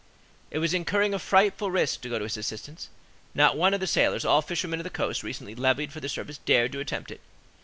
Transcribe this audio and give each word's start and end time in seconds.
It 0.49 0.57
was 0.57 0.73
incurring 0.73 1.13
a 1.13 1.19
frightful 1.19 1.69
risk 1.69 2.01
to 2.01 2.09
go 2.09 2.17
to 2.17 2.23
his 2.23 2.35
assistance; 2.35 2.89
not 3.35 3.55
one 3.55 3.71
of 3.75 3.79
the 3.79 3.85
sailors, 3.85 4.25
all 4.25 4.41
fishermen 4.41 4.79
of 4.79 4.83
the 4.83 4.89
coast, 4.89 5.21
recently 5.21 5.53
levied 5.53 5.93
for 5.93 5.99
the 5.99 6.09
service, 6.09 6.39
dared 6.39 6.71
to 6.71 6.79
attempt 6.79 7.11
it. 7.11 7.21